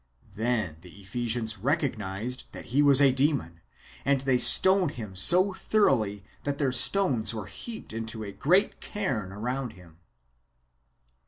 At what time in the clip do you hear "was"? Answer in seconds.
2.81-2.99